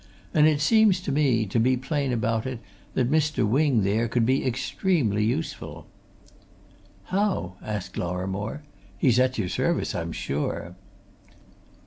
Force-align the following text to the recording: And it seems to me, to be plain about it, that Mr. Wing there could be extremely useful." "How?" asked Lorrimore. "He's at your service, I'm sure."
And 0.33 0.47
it 0.47 0.61
seems 0.61 0.99
to 1.01 1.11
me, 1.11 1.45
to 1.45 1.59
be 1.59 1.77
plain 1.77 2.11
about 2.11 2.47
it, 2.47 2.59
that 2.95 3.11
Mr. 3.11 3.47
Wing 3.47 3.83
there 3.83 4.07
could 4.07 4.25
be 4.25 4.43
extremely 4.47 5.23
useful." 5.23 5.85
"How?" 7.03 7.53
asked 7.61 7.97
Lorrimore. 7.99 8.63
"He's 8.97 9.19
at 9.19 9.37
your 9.37 9.47
service, 9.49 9.93
I'm 9.93 10.11
sure." 10.11 10.75